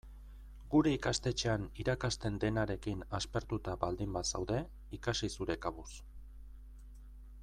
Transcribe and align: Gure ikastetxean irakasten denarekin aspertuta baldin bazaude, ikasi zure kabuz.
Gure 0.69 0.93
ikastetxean 0.95 1.65
irakasten 1.83 2.39
denarekin 2.43 3.05
aspertuta 3.19 3.77
baldin 3.85 4.17
bazaude, 4.19 4.63
ikasi 4.99 5.33
zure 5.37 5.59
kabuz. 5.67 5.89